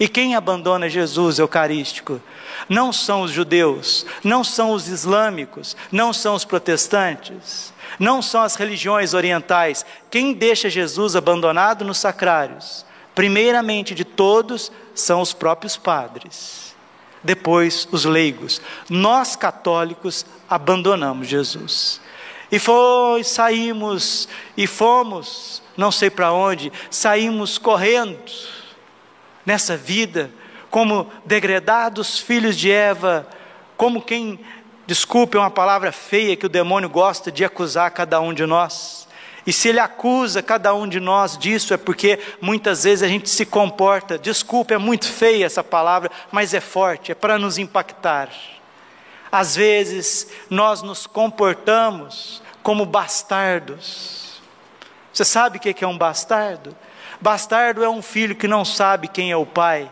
E 0.00 0.08
quem 0.08 0.36
abandona 0.36 0.88
Jesus 0.88 1.38
eucarístico? 1.38 2.20
Não 2.68 2.92
são 2.92 3.22
os 3.22 3.32
judeus, 3.32 4.06
não 4.22 4.44
são 4.44 4.70
os 4.70 4.88
islâmicos, 4.88 5.76
não 5.90 6.12
são 6.12 6.34
os 6.34 6.44
protestantes, 6.44 7.72
não 7.98 8.22
são 8.22 8.40
as 8.40 8.54
religiões 8.54 9.12
orientais. 9.12 9.84
Quem 10.08 10.32
deixa 10.32 10.70
Jesus 10.70 11.16
abandonado 11.16 11.84
nos 11.84 11.98
sacrários? 11.98 12.86
Primeiramente 13.18 13.96
de 13.96 14.04
todos 14.04 14.70
são 14.94 15.20
os 15.20 15.32
próprios 15.32 15.76
padres, 15.76 16.72
depois 17.20 17.88
os 17.90 18.04
leigos. 18.04 18.62
Nós 18.88 19.34
católicos 19.34 20.24
abandonamos 20.48 21.26
Jesus. 21.26 22.00
E 22.48 22.60
foi, 22.60 23.24
saímos 23.24 24.28
e 24.56 24.68
fomos, 24.68 25.60
não 25.76 25.90
sei 25.90 26.10
para 26.10 26.30
onde, 26.30 26.72
saímos 26.92 27.58
correndo 27.58 28.22
nessa 29.44 29.76
vida, 29.76 30.30
como 30.70 31.12
degredados 31.24 32.20
filhos 32.20 32.56
de 32.56 32.70
Eva, 32.70 33.26
como 33.76 34.00
quem, 34.00 34.38
desculpe, 34.86 35.36
é 35.36 35.40
uma 35.40 35.50
palavra 35.50 35.90
feia 35.90 36.36
que 36.36 36.46
o 36.46 36.48
demônio 36.48 36.88
gosta 36.88 37.32
de 37.32 37.44
acusar 37.44 37.90
cada 37.90 38.20
um 38.20 38.32
de 38.32 38.46
nós. 38.46 39.07
E 39.48 39.52
se 39.54 39.70
ele 39.70 39.80
acusa 39.80 40.42
cada 40.42 40.74
um 40.74 40.86
de 40.86 41.00
nós 41.00 41.38
disso, 41.38 41.72
é 41.72 41.78
porque 41.78 42.18
muitas 42.38 42.84
vezes 42.84 43.02
a 43.02 43.08
gente 43.08 43.30
se 43.30 43.46
comporta, 43.46 44.18
desculpa, 44.18 44.74
é 44.74 44.78
muito 44.78 45.10
feia 45.10 45.46
essa 45.46 45.64
palavra, 45.64 46.10
mas 46.30 46.52
é 46.52 46.60
forte, 46.60 47.12
é 47.12 47.14
para 47.14 47.38
nos 47.38 47.56
impactar. 47.56 48.28
Às 49.32 49.56
vezes 49.56 50.28
nós 50.50 50.82
nos 50.82 51.06
comportamos 51.06 52.42
como 52.62 52.84
bastardos. 52.84 54.38
Você 55.14 55.24
sabe 55.24 55.56
o 55.56 55.60
que 55.62 55.82
é 55.82 55.88
um 55.88 55.96
bastardo? 55.96 56.76
Bastardo 57.18 57.82
é 57.82 57.88
um 57.88 58.02
filho 58.02 58.36
que 58.36 58.46
não 58.46 58.66
sabe 58.66 59.08
quem 59.08 59.30
é 59.30 59.36
o 59.38 59.46
pai. 59.46 59.90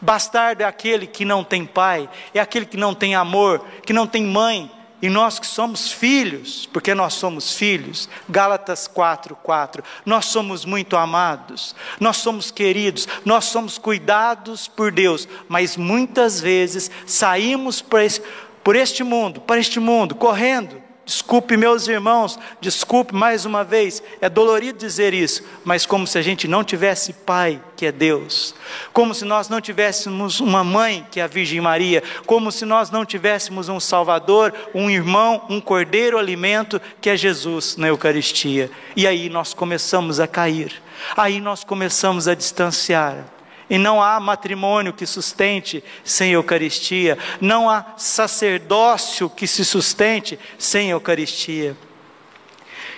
Bastardo 0.00 0.62
é 0.62 0.66
aquele 0.66 1.08
que 1.08 1.24
não 1.24 1.42
tem 1.42 1.66
pai, 1.66 2.08
é 2.32 2.38
aquele 2.38 2.66
que 2.66 2.76
não 2.76 2.94
tem 2.94 3.16
amor, 3.16 3.66
que 3.84 3.92
não 3.92 4.06
tem 4.06 4.22
mãe, 4.22 4.70
e 5.00 5.08
nós 5.10 5.38
que 5.38 5.46
somos 5.46 5.92
filhos, 5.92 6.66
porque 6.72 6.94
nós 6.94 7.14
somos 7.14 7.52
filhos, 7.52 8.08
Gálatas 8.28 8.88
4, 8.88 9.36
4, 9.42 9.84
nós 10.06 10.26
somos 10.26 10.64
muito 10.64 10.96
amados, 10.96 11.74
nós 12.00 12.16
somos 12.16 12.50
queridos, 12.50 13.06
nós 13.24 13.44
somos 13.44 13.76
cuidados 13.76 14.66
por 14.66 14.90
Deus, 14.90 15.28
mas 15.48 15.76
muitas 15.76 16.40
vezes 16.40 16.90
saímos 17.06 17.82
por, 17.82 18.00
esse, 18.00 18.22
por 18.64 18.74
este 18.74 19.04
mundo, 19.04 19.40
para 19.40 19.60
este 19.60 19.78
mundo, 19.78 20.14
correndo, 20.14 20.85
Desculpe, 21.06 21.56
meus 21.56 21.86
irmãos, 21.86 22.36
desculpe 22.60 23.14
mais 23.14 23.44
uma 23.44 23.62
vez, 23.62 24.02
é 24.20 24.28
dolorido 24.28 24.76
dizer 24.76 25.14
isso, 25.14 25.44
mas 25.64 25.86
como 25.86 26.04
se 26.04 26.18
a 26.18 26.22
gente 26.22 26.48
não 26.48 26.64
tivesse 26.64 27.12
Pai, 27.12 27.62
que 27.76 27.86
é 27.86 27.92
Deus, 27.92 28.56
como 28.92 29.14
se 29.14 29.24
nós 29.24 29.48
não 29.48 29.60
tivéssemos 29.60 30.40
uma 30.40 30.64
mãe, 30.64 31.06
que 31.08 31.20
é 31.20 31.22
a 31.22 31.28
Virgem 31.28 31.60
Maria, 31.60 32.02
como 32.26 32.50
se 32.50 32.64
nós 32.64 32.90
não 32.90 33.06
tivéssemos 33.06 33.68
um 33.68 33.78
Salvador, 33.78 34.52
um 34.74 34.90
irmão, 34.90 35.46
um 35.48 35.60
cordeiro 35.60 36.18
alimento, 36.18 36.82
que 37.00 37.08
é 37.08 37.16
Jesus 37.16 37.76
na 37.76 37.86
Eucaristia. 37.86 38.68
E 38.96 39.06
aí 39.06 39.28
nós 39.28 39.54
começamos 39.54 40.18
a 40.18 40.26
cair, 40.26 40.82
aí 41.16 41.40
nós 41.40 41.62
começamos 41.62 42.26
a 42.26 42.34
distanciar. 42.34 43.35
E 43.68 43.78
não 43.78 44.00
há 44.00 44.20
matrimônio 44.20 44.92
que 44.92 45.06
sustente 45.06 45.82
sem 46.04 46.32
Eucaristia, 46.32 47.18
não 47.40 47.68
há 47.68 47.94
sacerdócio 47.96 49.28
que 49.28 49.46
se 49.46 49.64
sustente 49.64 50.38
sem 50.58 50.90
Eucaristia. 50.90 51.76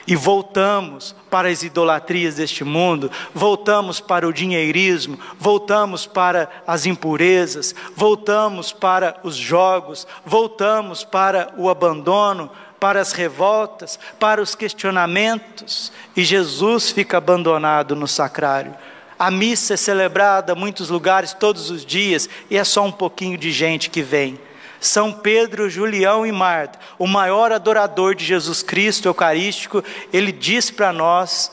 e 0.08 0.16
voltamos 0.16 1.14
para 1.30 1.48
as 1.50 1.62
idolatrias 1.62 2.36
deste 2.36 2.64
mundo, 2.64 3.10
voltamos 3.34 4.00
para 4.00 4.26
o 4.26 4.32
dinheirismo, 4.32 5.20
voltamos 5.38 6.06
para 6.06 6.48
as 6.66 6.86
impurezas, 6.86 7.74
voltamos 7.94 8.72
para 8.72 9.20
os 9.22 9.36
jogos, 9.36 10.06
voltamos 10.24 11.04
para 11.04 11.52
o 11.58 11.68
abandono, 11.68 12.50
para 12.80 13.02
as 13.02 13.12
revoltas, 13.12 13.98
para 14.18 14.40
os 14.40 14.54
questionamentos, 14.54 15.92
e 16.16 16.24
Jesus 16.24 16.90
fica 16.90 17.18
abandonado 17.18 17.94
no 17.94 18.08
sacrário. 18.08 18.74
A 19.18 19.30
missa 19.30 19.74
é 19.74 19.76
celebrada 19.76 20.52
em 20.52 20.56
muitos 20.56 20.90
lugares 20.90 21.32
todos 21.32 21.70
os 21.70 21.84
dias 21.84 22.28
e 22.48 22.56
é 22.56 22.62
só 22.62 22.84
um 22.84 22.92
pouquinho 22.92 23.36
de 23.36 23.50
gente 23.50 23.90
que 23.90 24.02
vem. 24.02 24.38
São 24.80 25.12
Pedro, 25.12 25.68
Julião 25.68 26.24
e 26.24 26.30
Marta, 26.30 26.78
o 26.98 27.06
maior 27.06 27.50
adorador 27.50 28.14
de 28.14 28.24
Jesus 28.24 28.62
Cristo 28.62 29.08
Eucarístico, 29.08 29.82
ele 30.12 30.30
diz 30.30 30.70
para 30.70 30.92
nós 30.92 31.50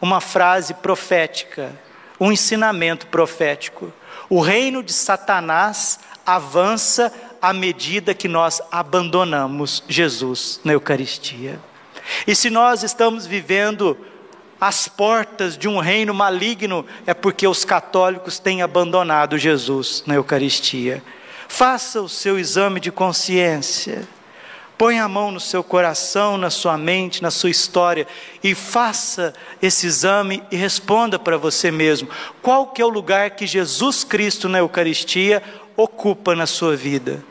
uma 0.00 0.20
frase 0.20 0.74
profética, 0.74 1.70
um 2.18 2.32
ensinamento 2.32 3.06
profético. 3.06 3.92
O 4.28 4.40
reino 4.40 4.82
de 4.82 4.92
Satanás 4.92 6.00
avança 6.26 7.12
à 7.40 7.52
medida 7.52 8.14
que 8.14 8.26
nós 8.26 8.60
abandonamos 8.72 9.84
Jesus 9.88 10.60
na 10.64 10.72
Eucaristia. 10.72 11.60
E 12.26 12.34
se 12.34 12.50
nós 12.50 12.82
estamos 12.82 13.26
vivendo 13.26 13.96
as 14.66 14.88
portas 14.88 15.58
de 15.58 15.68
um 15.68 15.78
reino 15.78 16.14
maligno, 16.14 16.86
é 17.06 17.12
porque 17.12 17.46
os 17.46 17.66
católicos 17.66 18.38
têm 18.38 18.62
abandonado 18.62 19.36
Jesus 19.36 20.02
na 20.06 20.14
Eucaristia. 20.14 21.02
Faça 21.46 22.00
o 22.00 22.08
seu 22.08 22.38
exame 22.38 22.80
de 22.80 22.90
consciência. 22.90 24.08
Põe 24.78 24.98
a 25.00 25.06
mão 25.06 25.30
no 25.30 25.38
seu 25.38 25.62
coração, 25.62 26.38
na 26.38 26.48
sua 26.48 26.78
mente, 26.78 27.22
na 27.22 27.30
sua 27.30 27.50
história 27.50 28.06
e 28.42 28.54
faça 28.54 29.34
esse 29.60 29.86
exame 29.86 30.42
e 30.50 30.56
responda 30.56 31.18
para 31.18 31.36
você 31.36 31.70
mesmo: 31.70 32.08
qual 32.40 32.68
que 32.68 32.80
é 32.80 32.84
o 32.86 32.88
lugar 32.88 33.32
que 33.32 33.46
Jesus 33.46 34.02
Cristo 34.02 34.48
na 34.48 34.60
Eucaristia 34.60 35.42
ocupa 35.76 36.34
na 36.34 36.46
sua 36.46 36.74
vida? 36.74 37.22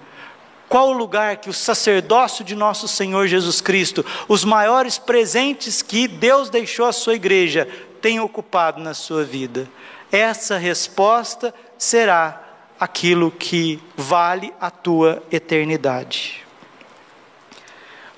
Qual 0.70 0.90
o 0.90 0.94
lugar 0.94 1.38
que 1.38 1.50
o 1.50 1.54
sacerdócio 1.54 2.44
de 2.44 2.56
nosso 2.56 2.88
Senhor 2.88 3.28
Jesus 3.28 3.62
Cristo, 3.62 4.06
os 4.28 4.44
maiores 4.44 4.98
presentes 4.98 5.82
que 5.82 6.08
Deus 6.08 6.50
deixou 6.50 6.86
à 6.86 6.92
sua 6.92 7.16
igreja, 7.16 7.68
tem 8.02 8.20
ocupado 8.20 8.82
na 8.82 8.94
sua 8.94 9.24
vida? 9.24 9.68
Essa 10.12 10.58
resposta 10.58 11.54
será 11.78 12.42
aquilo 12.80 13.32
que 13.32 13.82
vale 13.96 14.54
a 14.60 14.70
tua 14.70 15.24
eternidade. 15.32 16.44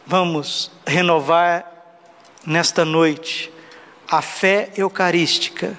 Vamos 0.05 0.71
renovar 0.85 1.65
nesta 2.45 2.85
noite 2.85 3.51
a 4.07 4.21
fé 4.21 4.71
eucarística. 4.77 5.77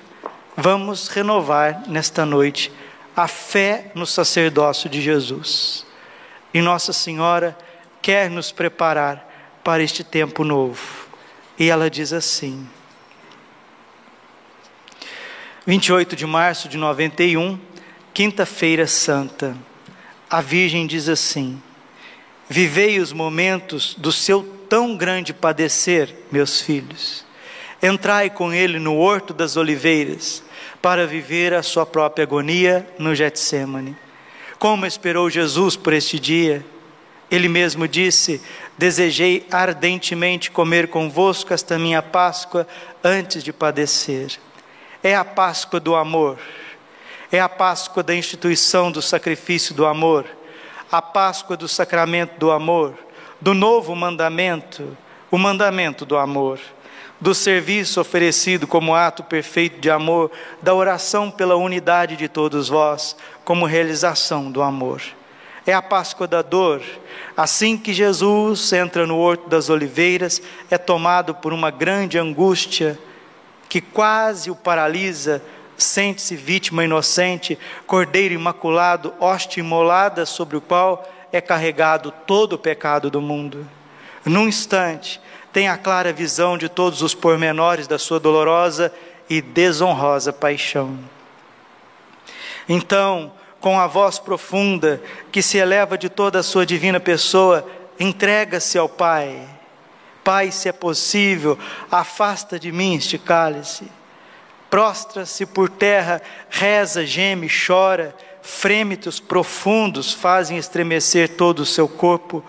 Vamos 0.57 1.09
renovar 1.09 1.83
nesta 1.87 2.27
noite 2.27 2.73
a 3.15 3.29
fé 3.29 3.91
no 3.95 4.07
sacerdócio 4.07 4.91
de 4.91 5.01
Jesus. 5.01 5.87
E 6.57 6.63
Nossa 6.63 6.91
Senhora 6.91 7.55
quer 8.01 8.31
nos 8.31 8.51
preparar 8.51 9.61
para 9.63 9.83
este 9.83 10.03
tempo 10.03 10.43
novo. 10.43 11.07
E 11.59 11.69
ela 11.69 11.91
diz 11.91 12.15
assim: 12.15 12.67
28 15.67 16.17
de 16.17 16.25
março 16.25 16.67
de 16.67 16.79
91 16.79 17.61
Quinta-feira 18.15 18.87
Santa, 18.87 19.55
a 20.31 20.41
Virgem 20.41 20.87
diz 20.87 21.11
assim: 21.11 21.61
Vivei 22.49 23.01
os 23.01 23.13
momentos 23.13 23.95
do 23.95 24.11
seu 24.11 24.43
tão 24.67 24.97
grande 24.97 25.35
padecer, 25.35 26.09
meus 26.33 26.63
filhos. 26.63 27.23
Entrai 27.83 28.31
com 28.31 28.51
ele 28.51 28.79
no 28.79 28.97
horto 28.97 29.35
das 29.35 29.59
oliveiras, 29.59 30.43
para 30.81 31.07
viver 31.07 31.53
a 31.53 31.63
sua 31.63 31.85
própria 31.85 32.23
agonia 32.23 32.89
no 32.99 33.15
Getsemane. 33.15 34.06
Como 34.59 34.87
esperou 34.87 35.29
Jesus 35.29 35.77
por 35.77 35.93
este 35.93 36.19
dia? 36.19 36.65
Ele 37.31 37.49
mesmo 37.49 37.87
disse: 37.87 38.41
Desejei 38.79 39.47
ardentemente 39.51 40.51
comer 40.51 40.89
convosco 40.89 41.53
esta 41.53 41.79
minha 41.79 42.03
Páscoa 42.03 42.67
antes 43.03 43.43
de 43.43 43.53
padecer. 43.53 44.39
É 45.03 45.15
a 45.15 45.25
Páscoa 45.25 45.79
do 45.79 45.95
amor 45.95 46.39
é 47.31 47.41
a 47.41 47.49
Páscoa 47.49 48.03
da 48.03 48.15
instituição 48.15 48.91
do 48.91 49.03
sacrifício 49.03 49.75
do 49.75 49.87
amor, 49.87 50.25
a 50.91 51.03
Páscoa 51.03 51.57
do 51.57 51.69
sacramento 51.69 52.39
do 52.39 52.51
amor, 52.51 52.95
do 53.41 53.53
novo 53.53 53.95
mandamento, 53.95 54.97
o 55.31 55.39
mandamento 55.39 56.07
do 56.07 56.17
amor, 56.17 56.61
do 57.21 57.35
serviço 57.35 58.01
oferecido 58.01 58.67
como 58.67 58.95
ato 58.95 59.23
perfeito 59.23 59.81
de 59.81 59.91
amor, 59.91 60.31
da 60.61 60.75
oração 60.75 61.31
pela 61.31 61.57
unidade 61.57 62.17
de 62.17 62.29
todos 62.29 62.69
vós, 62.69 63.17
como 63.45 63.65
realização 63.65 64.51
do 64.51 64.63
amor. 64.63 65.03
É 65.67 65.73
a 65.73 65.83
Páscoa 65.83 66.29
da 66.29 66.43
dor. 66.43 66.83
Assim 67.37 67.77
que 67.77 67.93
Jesus 67.93 68.73
entra 68.73 69.07
no 69.07 69.19
Horto 69.19 69.49
das 69.49 69.69
Oliveiras, 69.69 70.41
é 70.71 70.79
tomado 70.79 71.35
por 71.35 71.53
uma 71.53 71.71
grande 71.71 72.19
angústia 72.19 72.99
que 73.69 73.81
quase 73.81 74.51
o 74.51 74.55
paralisa, 74.55 75.43
sente-se 75.77 76.37
vítima 76.37 76.85
inocente, 76.85 77.59
cordeiro 77.87 78.33
imaculado, 78.33 79.13
hoste 79.19 79.61
imolada 79.61 80.25
sobre 80.25 80.57
o 80.57 80.61
qual 80.61 81.07
é 81.33 81.41
carregado 81.41 82.13
todo 82.27 82.55
o 82.55 82.59
pecado 82.59 83.11
do 83.11 83.21
mundo. 83.21 83.67
Num 84.25 84.49
instante, 84.49 85.21
tem 85.57 85.69
a 85.69 85.79
clara 85.79 86.13
visão 86.13 86.59
de 86.59 86.69
todos 86.69 87.01
os 87.01 87.15
pormenores 87.15 87.87
da 87.87 87.99
sua 87.99 88.21
dolorosa 88.21 88.93
e 89.27 89.41
desonrosa 89.41 90.31
paixão. 90.31 90.99
Então, 92.69 93.33
com 93.59 93.81
a 93.81 93.87
voz 93.87 94.19
profunda 94.19 95.01
que 95.33 95.41
se 95.41 95.57
eleva 95.57 95.97
de 95.97 96.11
toda 96.11 96.41
a 96.41 96.43
sua 96.43 96.67
divina 96.67 97.01
pessoa, 97.01 97.67
entrega-se 97.99 98.77
ao 98.77 98.87
Pai. 98.87 99.49
Pai, 100.23 100.51
se 100.51 100.69
é 100.69 100.73
possível, 100.73 101.59
afasta 101.91 102.61
de 102.61 102.71
mim 102.71 102.97
este 102.97 103.17
cálice 103.17 103.91
prostra-se 104.69 105.47
por 105.47 105.71
terra, 105.71 106.21
reza, 106.51 107.07
geme, 107.07 107.49
chora, 107.49 108.15
frêmitos 108.43 109.19
profundos 109.19 110.13
fazem 110.13 110.59
estremecer 110.59 111.31
todo 111.31 111.61
o 111.61 111.67
seu 111.67 111.89
corpo, 111.89 112.45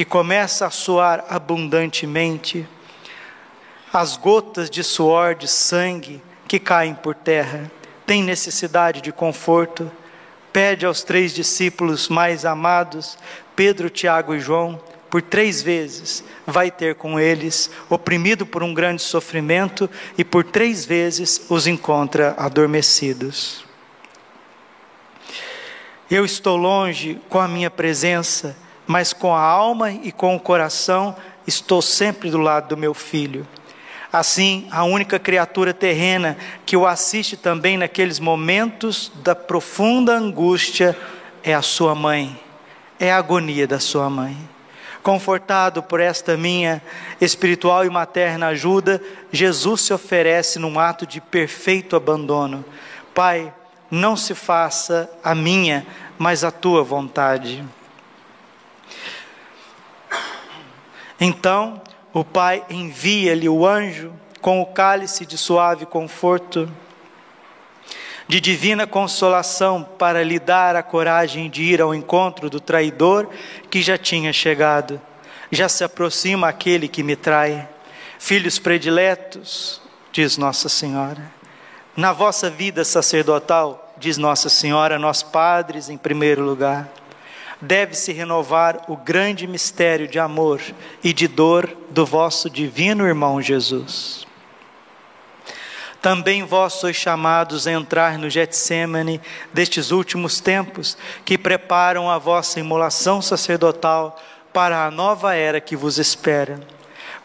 que 0.00 0.04
começa 0.06 0.66
a 0.66 0.70
suar 0.70 1.26
abundantemente, 1.28 2.66
as 3.92 4.16
gotas 4.16 4.70
de 4.70 4.82
suor, 4.82 5.34
de 5.34 5.46
sangue 5.46 6.22
que 6.48 6.58
caem 6.58 6.94
por 6.94 7.14
terra, 7.14 7.70
tem 8.06 8.22
necessidade 8.22 9.02
de 9.02 9.12
conforto, 9.12 9.92
pede 10.50 10.86
aos 10.86 11.02
três 11.02 11.34
discípulos 11.34 12.08
mais 12.08 12.46
amados, 12.46 13.18
Pedro, 13.54 13.90
Tiago 13.90 14.34
e 14.34 14.40
João, 14.40 14.80
por 15.10 15.20
três 15.20 15.60
vezes 15.60 16.24
vai 16.46 16.70
ter 16.70 16.94
com 16.94 17.20
eles, 17.20 17.70
oprimido 17.90 18.46
por 18.46 18.62
um 18.62 18.72
grande 18.72 19.02
sofrimento, 19.02 19.90
e 20.16 20.24
por 20.24 20.44
três 20.44 20.86
vezes 20.86 21.42
os 21.50 21.66
encontra 21.66 22.34
adormecidos. 22.38 23.66
Eu 26.10 26.24
estou 26.24 26.56
longe 26.56 27.20
com 27.28 27.38
a 27.38 27.46
minha 27.46 27.70
presença, 27.70 28.56
mas 28.90 29.12
com 29.12 29.32
a 29.32 29.40
alma 29.40 29.92
e 29.92 30.10
com 30.10 30.34
o 30.34 30.40
coração 30.40 31.14
estou 31.46 31.80
sempre 31.80 32.28
do 32.28 32.38
lado 32.38 32.70
do 32.70 32.76
meu 32.76 32.92
filho. 32.92 33.46
Assim, 34.12 34.66
a 34.68 34.82
única 34.82 35.16
criatura 35.16 35.72
terrena 35.72 36.36
que 36.66 36.76
o 36.76 36.84
assiste 36.84 37.36
também 37.36 37.78
naqueles 37.78 38.18
momentos 38.18 39.12
da 39.22 39.32
profunda 39.32 40.14
angústia 40.14 40.98
é 41.40 41.54
a 41.54 41.62
sua 41.62 41.94
mãe, 41.94 42.36
é 42.98 43.12
a 43.12 43.18
agonia 43.18 43.64
da 43.64 43.78
sua 43.78 44.10
mãe. 44.10 44.36
Confortado 45.04 45.84
por 45.84 46.00
esta 46.00 46.36
minha 46.36 46.82
espiritual 47.20 47.84
e 47.84 47.90
materna 47.90 48.48
ajuda, 48.48 49.00
Jesus 49.30 49.82
se 49.82 49.92
oferece 49.92 50.58
num 50.58 50.80
ato 50.80 51.06
de 51.06 51.20
perfeito 51.20 51.94
abandono. 51.94 52.64
Pai, 53.14 53.54
não 53.88 54.16
se 54.16 54.34
faça 54.34 55.08
a 55.22 55.32
minha, 55.32 55.86
mas 56.18 56.42
a 56.42 56.50
tua 56.50 56.82
vontade. 56.82 57.64
Então, 61.20 61.82
o 62.14 62.24
Pai 62.24 62.64
envia-lhe 62.70 63.48
o 63.48 63.66
anjo 63.66 64.12
com 64.40 64.62
o 64.62 64.66
cálice 64.66 65.26
de 65.26 65.36
suave 65.36 65.84
conforto 65.84 66.68
de 68.30 68.40
divina 68.40 68.86
consolação 68.86 69.82
para 69.82 70.22
lhe 70.22 70.38
dar 70.38 70.76
a 70.76 70.84
coragem 70.84 71.50
de 71.50 71.64
ir 71.64 71.82
ao 71.82 71.92
encontro 71.92 72.48
do 72.48 72.60
traidor 72.60 73.28
que 73.68 73.82
já 73.82 73.98
tinha 73.98 74.32
chegado. 74.32 75.00
Já 75.50 75.68
se 75.68 75.82
aproxima 75.82 76.48
aquele 76.48 76.86
que 76.86 77.02
me 77.02 77.16
trai. 77.16 77.68
Filhos 78.20 78.56
prediletos, 78.56 79.82
diz 80.12 80.36
Nossa 80.36 80.68
Senhora, 80.68 81.20
na 81.96 82.12
vossa 82.12 82.48
vida 82.48 82.84
sacerdotal, 82.84 83.94
diz 83.98 84.16
Nossa 84.16 84.48
Senhora, 84.48 84.96
nós 84.96 85.24
padres 85.24 85.88
em 85.88 85.96
primeiro 85.96 86.44
lugar, 86.44 86.88
deve-se 87.60 88.12
renovar 88.12 88.84
o 88.88 88.96
grande 88.96 89.46
mistério 89.46 90.08
de 90.08 90.18
amor 90.18 90.60
e 91.02 91.12
de 91.12 91.28
dor 91.28 91.76
do 91.90 92.06
vosso 92.06 92.48
divino 92.48 93.06
irmão 93.06 93.40
Jesus. 93.40 94.26
Também 96.00 96.42
vós 96.44 96.74
sois 96.74 96.96
chamados 96.96 97.66
a 97.66 97.72
entrar 97.72 98.16
no 98.16 98.30
Getsemane 98.30 99.20
destes 99.52 99.90
últimos 99.90 100.40
tempos, 100.40 100.96
que 101.26 101.36
preparam 101.36 102.10
a 102.10 102.16
vossa 102.16 102.58
imolação 102.58 103.20
sacerdotal 103.20 104.18
para 104.52 104.86
a 104.86 104.90
nova 104.90 105.34
era 105.34 105.60
que 105.60 105.76
vos 105.76 105.98
espera. 105.98 106.58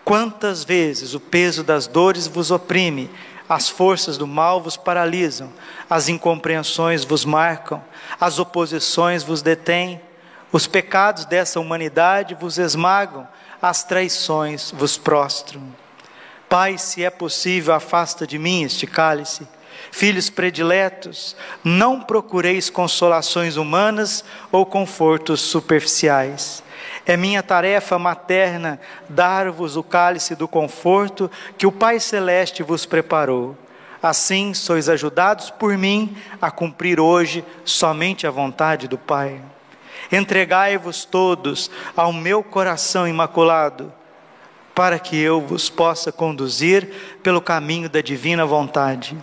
Quantas 0.03 0.63
vezes 0.63 1.13
o 1.13 1.19
peso 1.19 1.63
das 1.63 1.87
dores 1.87 2.27
vos 2.27 2.51
oprime, 2.51 3.09
as 3.47 3.69
forças 3.69 4.17
do 4.17 4.27
mal 4.27 4.61
vos 4.61 4.75
paralisam, 4.75 5.51
as 5.89 6.09
incompreensões 6.09 7.05
vos 7.05 7.23
marcam, 7.23 7.81
as 8.19 8.39
oposições 8.39 9.23
vos 9.23 9.41
detêm, 9.41 10.01
os 10.51 10.67
pecados 10.67 11.25
dessa 11.25 11.59
humanidade 11.59 12.35
vos 12.35 12.57
esmagam, 12.57 13.27
as 13.61 13.83
traições 13.83 14.71
vos 14.71 14.97
prostram. 14.97 15.61
Pai, 16.47 16.77
se 16.77 17.03
é 17.03 17.09
possível, 17.09 17.73
afasta 17.73 18.25
de 18.25 18.37
mim 18.37 18.63
este 18.63 18.85
cálice. 18.85 19.47
Filhos 19.91 20.29
prediletos, 20.29 21.35
não 21.63 22.01
procureis 22.01 22.69
consolações 22.69 23.57
humanas 23.57 24.23
ou 24.51 24.65
confortos 24.65 25.41
superficiais. 25.41 26.63
É 27.05 27.17
minha 27.17 27.43
tarefa 27.43 27.99
materna 27.99 28.79
dar-vos 29.09 29.75
o 29.75 29.83
cálice 29.83 30.35
do 30.35 30.47
conforto 30.47 31.29
que 31.57 31.67
o 31.67 31.71
Pai 31.71 31.99
Celeste 31.99 32.63
vos 32.63 32.85
preparou. 32.85 33.57
Assim 34.01 34.53
sois 34.53 34.87
ajudados 34.87 35.49
por 35.49 35.77
mim 35.77 36.15
a 36.41 36.51
cumprir 36.51 36.99
hoje 36.99 37.43
somente 37.63 38.27
a 38.27 38.31
vontade 38.31 38.87
do 38.87 38.97
Pai. 38.97 39.41
Entregai-vos 40.11 41.05
todos 41.05 41.69
ao 41.95 42.13
meu 42.13 42.43
coração 42.43 43.07
imaculado, 43.07 43.91
para 44.73 44.99
que 44.99 45.17
eu 45.17 45.39
vos 45.39 45.69
possa 45.69 46.11
conduzir 46.11 47.17
pelo 47.23 47.41
caminho 47.41 47.89
da 47.89 48.01
divina 48.01 48.45
vontade. 48.45 49.17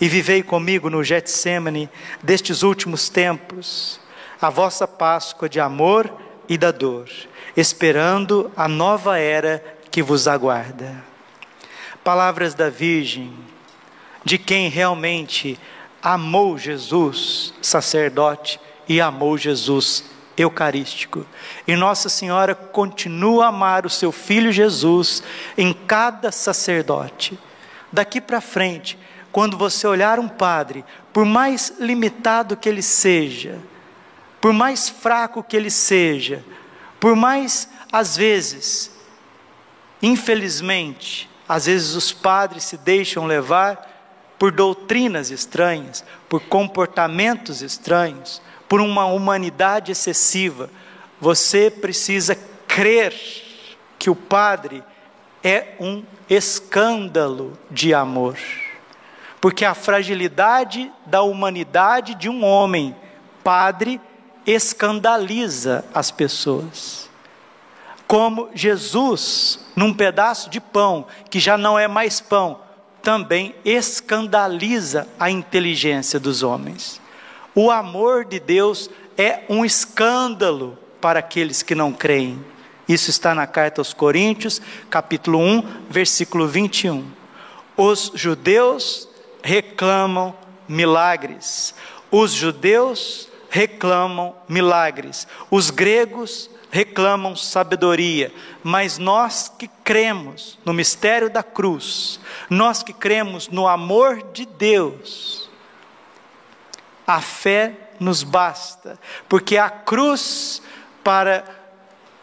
E 0.00 0.08
vivei 0.08 0.42
comigo 0.42 0.90
no 0.90 1.02
Getsemane 1.02 1.88
destes 2.22 2.62
últimos 2.62 3.08
tempos, 3.08 4.00
a 4.40 4.50
vossa 4.50 4.86
Páscoa 4.86 5.48
de 5.48 5.60
amor 5.60 6.12
e 6.48 6.58
da 6.58 6.70
dor, 6.70 7.08
esperando 7.56 8.50
a 8.56 8.66
nova 8.68 9.18
era 9.18 9.64
que 9.90 10.02
vos 10.02 10.26
aguarda. 10.26 11.04
Palavras 12.02 12.54
da 12.54 12.68
Virgem, 12.68 13.32
de 14.24 14.38
quem 14.38 14.68
realmente 14.68 15.58
amou 16.02 16.58
Jesus, 16.58 17.54
sacerdote, 17.62 18.58
e 18.92 19.00
amou 19.00 19.38
Jesus 19.38 20.04
eucarístico. 20.36 21.24
E 21.66 21.74
Nossa 21.74 22.10
Senhora 22.10 22.54
continua 22.54 23.46
a 23.46 23.48
amar 23.48 23.86
o 23.86 23.90
seu 23.90 24.12
filho 24.12 24.52
Jesus 24.52 25.22
em 25.56 25.72
cada 25.72 26.30
sacerdote. 26.30 27.38
Daqui 27.90 28.20
para 28.20 28.38
frente, 28.38 28.98
quando 29.30 29.56
você 29.56 29.86
olhar 29.86 30.18
um 30.18 30.28
padre, 30.28 30.84
por 31.10 31.24
mais 31.24 31.72
limitado 31.78 32.54
que 32.54 32.68
ele 32.68 32.82
seja, 32.82 33.58
por 34.42 34.52
mais 34.52 34.90
fraco 34.90 35.42
que 35.42 35.56
ele 35.56 35.70
seja, 35.70 36.44
por 37.00 37.16
mais, 37.16 37.70
às 37.90 38.14
vezes, 38.14 38.90
infelizmente, 40.02 41.30
às 41.48 41.64
vezes 41.64 41.94
os 41.94 42.12
padres 42.12 42.64
se 42.64 42.76
deixam 42.76 43.24
levar 43.24 43.90
por 44.38 44.52
doutrinas 44.52 45.30
estranhas, 45.30 46.04
por 46.28 46.42
comportamentos 46.42 47.62
estranhos, 47.62 48.42
por 48.72 48.80
uma 48.80 49.04
humanidade 49.04 49.92
excessiva, 49.92 50.70
você 51.20 51.70
precisa 51.70 52.34
crer 52.66 53.12
que 53.98 54.08
o 54.08 54.16
Padre 54.16 54.82
é 55.44 55.74
um 55.78 56.02
escândalo 56.26 57.52
de 57.70 57.92
amor. 57.92 58.38
Porque 59.42 59.66
a 59.66 59.74
fragilidade 59.74 60.90
da 61.04 61.20
humanidade 61.20 62.14
de 62.14 62.30
um 62.30 62.42
homem, 62.42 62.96
Padre, 63.44 64.00
escandaliza 64.46 65.84
as 65.92 66.10
pessoas. 66.10 67.10
Como 68.06 68.48
Jesus, 68.54 69.60
num 69.76 69.92
pedaço 69.92 70.48
de 70.48 70.62
pão, 70.62 71.06
que 71.28 71.38
já 71.38 71.58
não 71.58 71.78
é 71.78 71.86
mais 71.86 72.22
pão, 72.22 72.58
também 73.02 73.54
escandaliza 73.66 75.06
a 75.20 75.30
inteligência 75.30 76.18
dos 76.18 76.42
homens. 76.42 77.01
O 77.54 77.70
amor 77.70 78.24
de 78.24 78.40
Deus 78.40 78.88
é 79.16 79.40
um 79.48 79.64
escândalo 79.64 80.78
para 81.00 81.18
aqueles 81.18 81.62
que 81.62 81.74
não 81.74 81.92
creem. 81.92 82.42
Isso 82.88 83.10
está 83.10 83.34
na 83.34 83.46
carta 83.46 83.80
aos 83.80 83.92
Coríntios, 83.92 84.60
capítulo 84.88 85.38
1, 85.38 85.62
versículo 85.90 86.48
21. 86.48 87.04
Os 87.76 88.12
judeus 88.14 89.08
reclamam 89.42 90.34
milagres. 90.68 91.74
Os 92.10 92.32
judeus 92.32 93.28
reclamam 93.50 94.34
milagres. 94.48 95.26
Os 95.50 95.70
gregos 95.70 96.50
reclamam 96.70 97.36
sabedoria, 97.36 98.32
mas 98.62 98.96
nós 98.96 99.46
que 99.46 99.68
cremos 99.84 100.58
no 100.64 100.72
mistério 100.72 101.28
da 101.28 101.42
cruz, 101.42 102.18
nós 102.48 102.82
que 102.82 102.94
cremos 102.94 103.50
no 103.50 103.68
amor 103.68 104.22
de 104.32 104.46
Deus, 104.46 105.41
a 107.06 107.20
fé 107.20 107.74
nos 107.98 108.22
basta, 108.22 108.98
porque 109.28 109.56
a 109.56 109.70
cruz 109.70 110.62
para 111.02 111.44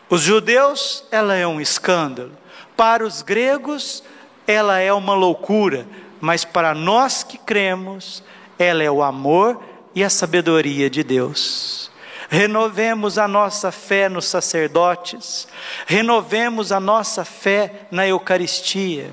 os 0.09 0.21
judeus 0.21 1.03
ela 1.11 1.35
é 1.35 1.45
um 1.45 1.61
escândalo, 1.61 2.31
para 2.75 3.05
os 3.05 3.21
gregos 3.21 4.03
ela 4.47 4.79
é 4.79 4.91
uma 4.91 5.13
loucura, 5.13 5.85
mas 6.19 6.43
para 6.43 6.73
nós 6.73 7.23
que 7.23 7.37
cremos, 7.37 8.23
ela 8.57 8.83
é 8.83 8.89
o 8.89 9.03
amor 9.03 9.61
e 9.93 10.03
a 10.03 10.09
sabedoria 10.09 10.89
de 10.89 11.03
Deus. 11.03 11.91
Renovemos 12.29 13.17
a 13.17 13.27
nossa 13.27 13.71
fé 13.71 14.09
nos 14.09 14.25
sacerdotes, 14.25 15.47
renovemos 15.85 16.71
a 16.71 16.79
nossa 16.79 17.25
fé 17.25 17.87
na 17.91 18.07
Eucaristia 18.07 19.11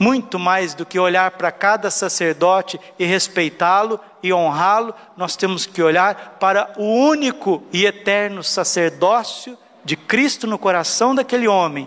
muito 0.00 0.38
mais 0.38 0.72
do 0.72 0.86
que 0.86 0.98
olhar 0.98 1.32
para 1.32 1.52
cada 1.52 1.90
sacerdote 1.90 2.80
e 2.98 3.04
respeitá-lo 3.04 4.00
e 4.22 4.32
honrá-lo, 4.32 4.94
nós 5.14 5.36
temos 5.36 5.66
que 5.66 5.82
olhar 5.82 6.38
para 6.40 6.72
o 6.78 6.84
único 6.84 7.62
e 7.70 7.84
eterno 7.84 8.42
sacerdócio 8.42 9.58
de 9.84 9.96
Cristo 9.96 10.46
no 10.46 10.58
coração 10.58 11.14
daquele 11.14 11.46
homem 11.46 11.86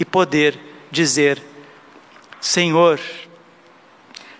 e 0.00 0.06
poder 0.06 0.58
dizer: 0.90 1.42
Senhor, 2.40 2.98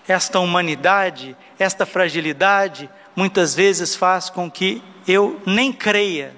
esta 0.07 0.39
humanidade, 0.39 1.37
esta 1.59 1.85
fragilidade, 1.85 2.89
muitas 3.15 3.53
vezes 3.53 3.95
faz 3.95 4.31
com 4.31 4.49
que 4.49 4.83
eu 5.07 5.39
nem 5.45 5.71
creia, 5.71 6.35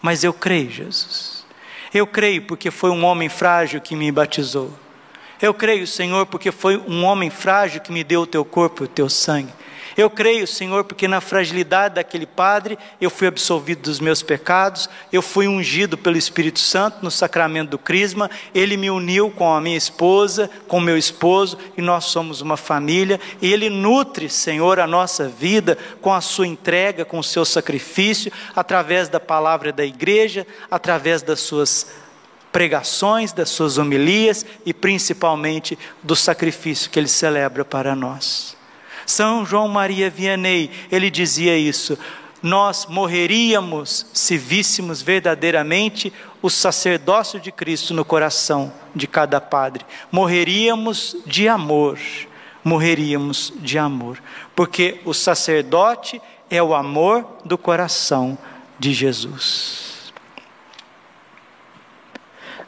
mas 0.00 0.24
eu 0.24 0.32
creio, 0.32 0.70
Jesus. 0.70 1.44
Eu 1.92 2.06
creio 2.06 2.46
porque 2.46 2.70
foi 2.70 2.88
um 2.88 3.04
homem 3.04 3.28
frágil 3.28 3.78
que 3.80 3.94
me 3.94 4.10
batizou. 4.10 4.83
Eu 5.44 5.52
creio, 5.52 5.86
Senhor, 5.86 6.24
porque 6.24 6.50
foi 6.50 6.78
um 6.78 7.04
homem 7.04 7.28
frágil 7.28 7.78
que 7.78 7.92
me 7.92 8.02
deu 8.02 8.22
o 8.22 8.26
teu 8.26 8.46
corpo 8.46 8.82
e 8.82 8.86
o 8.86 8.88
teu 8.88 9.10
sangue. 9.10 9.52
Eu 9.94 10.08
creio, 10.08 10.46
Senhor, 10.46 10.84
porque 10.84 11.06
na 11.06 11.20
fragilidade 11.20 11.96
daquele 11.96 12.24
padre 12.24 12.78
eu 12.98 13.10
fui 13.10 13.28
absolvido 13.28 13.82
dos 13.82 14.00
meus 14.00 14.22
pecados, 14.22 14.88
eu 15.12 15.20
fui 15.20 15.46
ungido 15.46 15.98
pelo 15.98 16.16
Espírito 16.16 16.60
Santo 16.60 17.00
no 17.02 17.10
sacramento 17.10 17.68
do 17.68 17.78
Crisma, 17.78 18.30
ele 18.54 18.78
me 18.78 18.90
uniu 18.90 19.30
com 19.30 19.52
a 19.52 19.60
minha 19.60 19.76
esposa, 19.76 20.48
com 20.66 20.80
meu 20.80 20.96
esposo, 20.96 21.58
e 21.76 21.82
nós 21.82 22.06
somos 22.06 22.40
uma 22.40 22.56
família, 22.56 23.20
e 23.42 23.52
ele 23.52 23.68
nutre, 23.68 24.30
Senhor, 24.30 24.80
a 24.80 24.86
nossa 24.86 25.28
vida 25.28 25.76
com 26.00 26.10
a 26.10 26.22
sua 26.22 26.46
entrega, 26.46 27.04
com 27.04 27.18
o 27.18 27.24
seu 27.24 27.44
sacrifício, 27.44 28.32
através 28.56 29.10
da 29.10 29.20
palavra 29.20 29.70
da 29.70 29.84
igreja, 29.84 30.46
através 30.70 31.20
das 31.20 31.40
suas 31.40 32.02
pregações, 32.54 33.32
das 33.32 33.48
suas 33.48 33.78
homilias 33.78 34.46
e 34.64 34.72
principalmente 34.72 35.76
do 36.04 36.14
sacrifício 36.14 36.88
que 36.88 37.00
ele 37.00 37.08
celebra 37.08 37.64
para 37.64 37.96
nós. 37.96 38.56
São 39.04 39.44
João 39.44 39.66
Maria 39.66 40.08
Vianney, 40.08 40.70
ele 40.88 41.10
dizia 41.10 41.58
isso: 41.58 41.98
nós 42.40 42.86
morreríamos 42.86 44.06
se 44.14 44.38
víssemos 44.38 45.02
verdadeiramente 45.02 46.12
o 46.40 46.48
sacerdócio 46.48 47.40
de 47.40 47.50
Cristo 47.50 47.92
no 47.92 48.04
coração 48.04 48.72
de 48.94 49.08
cada 49.08 49.40
padre. 49.40 49.84
Morreríamos 50.12 51.16
de 51.26 51.48
amor, 51.48 51.98
morreríamos 52.62 53.52
de 53.56 53.78
amor, 53.78 54.22
porque 54.54 55.00
o 55.04 55.12
sacerdote 55.12 56.22
é 56.48 56.62
o 56.62 56.72
amor 56.72 57.26
do 57.44 57.58
coração 57.58 58.38
de 58.78 58.92
Jesus. 58.92 59.93